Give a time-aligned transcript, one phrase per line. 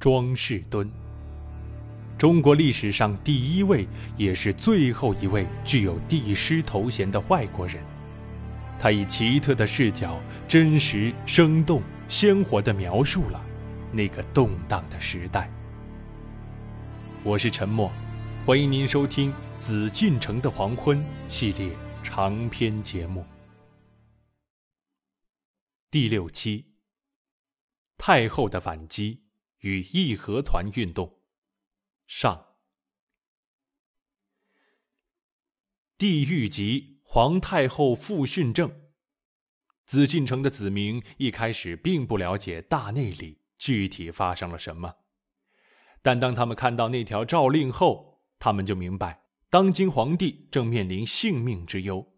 [0.00, 0.90] 庄士敦。
[2.16, 7.84] 中国历史上第一位也是最后一位具有帝师头衔的外国人，
[8.78, 10.18] 他以奇特的视角，
[10.48, 13.44] 真实、生动、鲜活地描述了
[13.92, 15.50] 那个动荡的时代。
[17.22, 17.92] 我是陈默，
[18.46, 20.98] 欢迎您收听《紫禁城的黄昏》
[21.28, 23.22] 系列长篇节目
[25.90, 26.64] 第六期：
[27.98, 29.20] 太后的反击
[29.60, 31.20] 与义和团运动。
[32.06, 32.56] 上，
[35.96, 38.70] 帝谕急，皇太后复训政。
[39.86, 44.96] 紫禁城的子民一开始并不了解大内里具体发生了什么，
[46.00, 52.14] 但当他们看到那条诏令后，他们就明白，当今皇帝正面临性命之忧，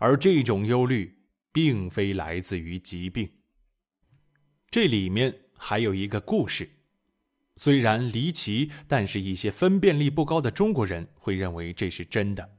[0.00, 3.30] 而这种忧虑并非来自于疾病。
[4.70, 6.68] 这里面还有一个故事。
[7.56, 12.50] 虽然离奇，但是一些分辨力不高的中国人会认为这是真的。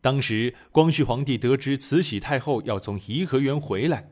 [0.00, 4.10] 当时光绪皇帝得知慈禧太后要从颐和园回来，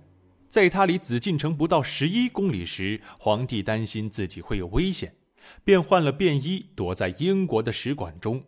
[0.51, 5.15] 在他离紫禁城不到十一公里时，皇帝担心自己会有危险，
[5.65, 8.45] 便换了便衣躲在英国的使馆中。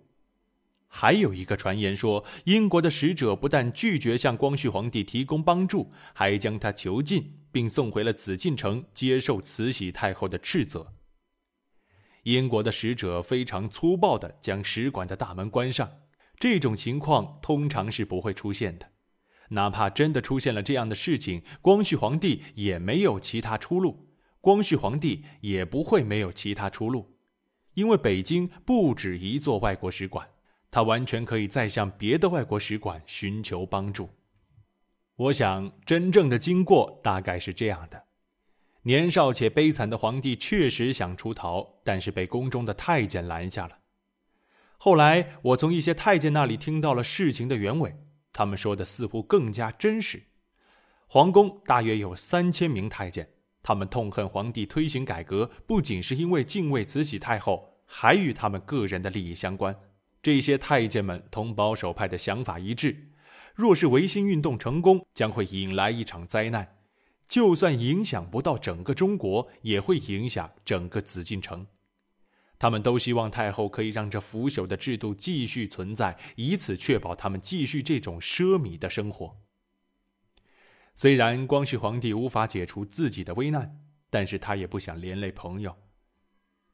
[0.94, 10.92] 还有一个传言说，英国的使者不但拒绝向光绪皇帝提供帮助，还将他囚禁，并送回了紫禁城接受慈禧太后的斥责。
[12.24, 15.90] 英国的使者非常粗暴地将使馆的大门关上，
[16.38, 18.86] 这种情况通常是不会出现的。
[19.48, 24.10] 哪怕真的出现了这样的事情，光绪皇帝也没有其他出路，
[24.42, 27.16] 光绪皇帝也不会没有其他出路，
[27.72, 30.28] 因为北京不止一座外国使馆，
[30.72, 34.08] 他完全可以再向别的外国使馆寻求帮助。
[35.16, 38.04] 我想，真正的经过大概是这样的。
[38.84, 43.78] 年少且悲惨的皇帝确实想出逃，但是被宫中的太监拦下了。
[44.78, 47.94] 后来，我从一些太监那里听到了事情的原委，
[48.32, 50.22] 他们说的似乎更加真实。
[51.06, 53.28] 皇宫大约有三千名太监，
[53.62, 59.78] 他们痛恨皇帝推行改革，不仅是因为敬畏慈禧太后，还与他们个人的利益相关。
[60.22, 63.10] 这些太监们同保守派的想法一致，
[63.54, 66.78] 若是维新运动成功，将会引来一场灾难。
[67.26, 71.66] 就算影响不到整个中国，也会影响整个紫禁城。
[72.58, 79.36] 他们都希望太后可以让这腐朽的制度继续存在，以此确保他们继续这种奢靡的生活。
[80.94, 85.74] 虽然光绪皇帝无法解除自己的危难，但是他也不想连累朋友。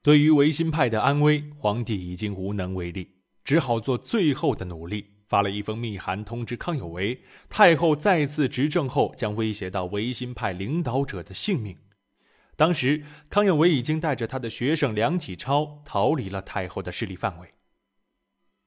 [0.03, 3.18] 对于维新派的安危，皇帝已经无能为力，
[3.49, 5.15] 只好做最后的努力。
[5.27, 11.79] 发了一封密函通知康有为，太后再次执政后将威胁到维新派领导者的性命。
[12.57, 17.55] 当时，康有为已经带着他的学生梁启超逃离了太后的势力范围。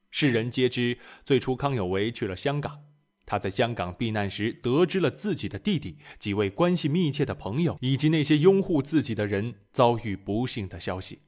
[0.10, 2.80] 世人皆知，最初康有为去了香港，
[3.28, 11.20] 他在香港避难时得知了自己的弟弟、几位关系密切的朋友以及那些拥护自己的人遭遇不幸的消息。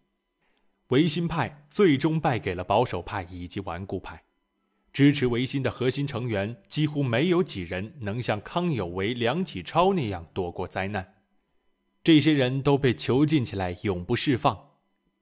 [0.94, 4.22] 维新派最终败给了保守派以及顽固派。
[4.92, 11.16] 支持维新的核心成员几乎没有几人能像康有为、梁启超那样躲过灾难，
[12.04, 14.56] 这些人都被囚禁起来，永不释放。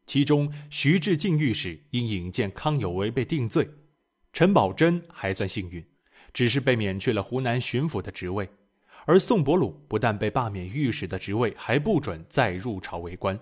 [0.05, 3.69] 其中，徐志敬御史因引荐康有为被定罪，
[4.33, 5.81] 陈宝箴还算幸运，
[6.33, 8.49] 只是被免去了湖南巡抚的职位，
[9.05, 13.39] 而宋伯鲁不但被罢免御史的职位，还不准再入朝为官。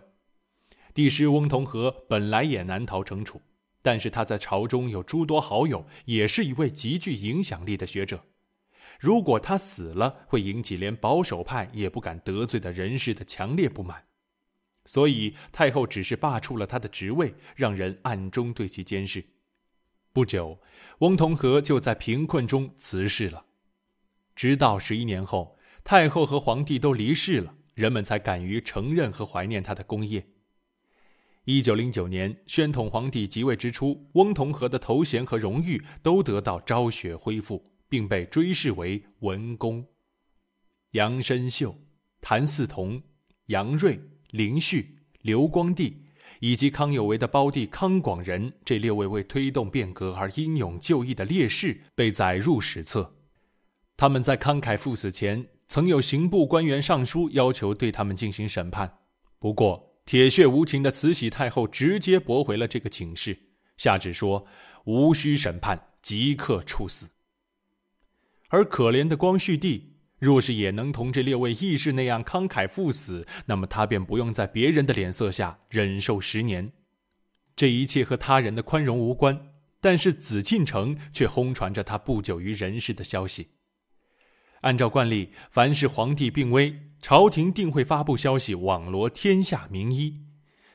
[0.93, 3.41] 帝师翁同龢本来也难逃惩处。
[3.81, 8.25] 但是他在朝中有诸多好友，也是一位极具影响力的学者。
[8.99, 14.03] 如果他死了，会引起连保守派也不敢得罪的人士的强烈不满。
[14.85, 19.23] 所以太后只是罢黜了他的职位，让人暗中对其监视。
[20.11, 20.59] 不久，
[20.97, 23.45] 翁同龢就在贫困中辞世了。
[24.35, 30.27] 直到十一年后，太后和皇帝都离世了，人们才敢于承认和怀念他的功业。
[31.51, 39.83] 一九零九年，宣统皇帝即位之初，翁同龢的头衔和荣誉都得到昭雪恢复，并被追谥为文公。
[40.91, 41.75] 杨申秀、
[42.21, 43.01] 谭嗣同、
[43.47, 43.99] 杨锐、
[44.29, 46.05] 林旭、刘光第
[46.39, 53.15] 以及康有为的胞弟康广仁这六位为推动变革而英勇就义的烈士被载入史册。
[53.97, 58.99] 他们在慷慨赴死前，曾有刑部官员上书要求对他们进行审判，
[59.39, 59.88] 不过。
[60.09, 63.37] 铁血无情的慈禧太后直接驳回了这个请示，
[63.77, 64.47] 下旨说
[64.85, 67.09] ：“无需审判，即刻处死。”
[68.49, 76.71] 而可怜的光绪帝若是也能同这六位义士那样慷慨赴死，那么他便不用在别人的脸色下忍受十年。
[77.55, 83.49] 这一切和他人的宽容无关，但是紫禁城却轰传着他不久于人世的消息。
[84.61, 90.21] 按照惯例，凡是皇帝病危，朝廷定会发布消息，网罗天下名医。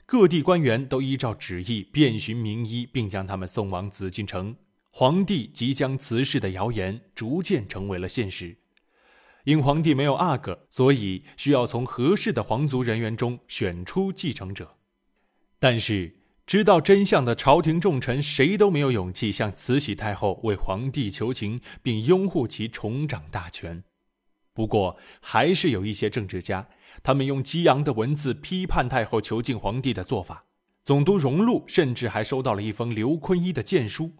[0.06, 4.54] 各地官员都依照旨意遍寻名医，并将他们送往紫禁城。
[4.90, 8.56] 皇帝即将辞世的谣言逐渐成为了现实。
[9.44, 14.76] 因皇帝没有阿哥，所以需要从合适的皇族人员中选出继承者。
[15.58, 16.14] 但是，
[16.46, 23.82] 知道真相的朝廷重臣谁都没有勇气向慈禧太后为皇帝求情，并拥护其重掌大权。
[24.52, 26.68] 不过，还是有一些政治家，
[27.02, 30.44] 他们用激昂的文字批判太后囚禁皇帝的做法。
[30.84, 34.12] 总督荣禄甚至还收到了一封刘坤一的谏书。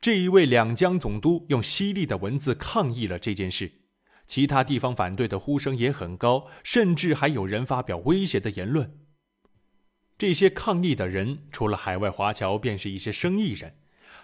[0.00, 3.70] 这一位两江总督用犀利的文字抗议了这件事。
[4.26, 8.98] 其他地方反对的呼声也很高，甚至还有人发表威胁的言论。
[10.16, 13.74] 这些抗议的人，除了海外华侨，便是一些生意人。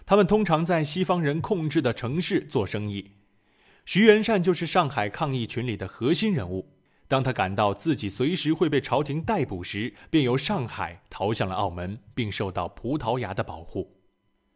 [0.06, 3.12] 他们通常在西方人控制的城市做生意。
[3.84, 6.74] 徐元善就是上海抗议群里的核心人物。
[7.08, 13.96] 当他感到自己随时会被朝廷逮捕时，便由上海逃向了澳门，并受到葡萄牙的保护。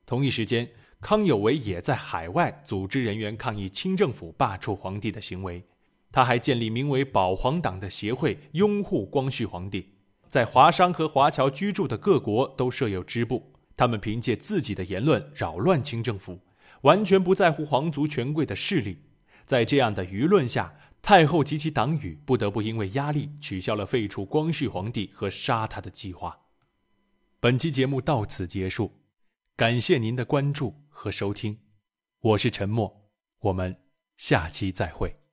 [0.07, 0.69] 同一时间。
[1.01, 5.63] 康有为也在海外组织人员抗议清政府罢黜皇帝的行为，
[6.11, 9.94] 他还建立名为“保皇党”的协会，拥护光绪皇帝。
[10.29, 16.41] 在华商和华侨居住的各国都设有支部，他们凭借自己的言论扰乱清政府，
[16.83, 18.99] 完全不在乎皇族权贵的势力。
[19.45, 26.39] 在这样的舆论下，太后及其党羽不得不因为压力取消了废除光绪皇帝和杀他的计划。
[27.41, 28.93] 本期节目到此结束，
[29.57, 30.75] 感谢您的关注。
[30.97, 31.59] 和收听，
[32.21, 33.11] 我是陈默，
[33.41, 33.77] 我们
[34.17, 35.24] 下期再会。